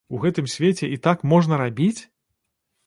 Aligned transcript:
У 0.17 0.19
гэтым 0.23 0.45
свеце 0.53 0.89
і 0.95 0.99
так 1.05 1.23
можна 1.35 1.61
рабіць?! 1.65 1.97